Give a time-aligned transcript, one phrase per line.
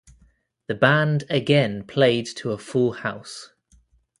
[0.65, 3.51] The band again played to a full house.